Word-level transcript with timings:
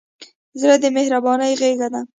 زړه 0.59 0.75
د 0.83 0.85
مهربانۍ 0.97 1.51
غېږه 1.59 1.87
ده. 1.93 2.01